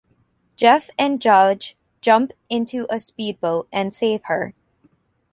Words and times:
Jeff 0.55 0.89
and 0.97 1.21
Judge 1.21 1.77
jump 2.01 2.31
into 2.49 2.87
a 2.89 2.99
speedboat 2.99 3.67
and 3.71 3.93
save 3.93 4.23
her. 4.23 4.55